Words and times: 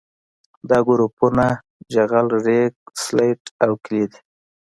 دا 0.69 0.77
ګروپونه 0.87 1.47
جغل 1.93 2.27
ریګ 2.45 2.73
سلټ 3.03 3.41
او 3.63 3.71
کلې 3.83 4.03
دي 4.11 4.19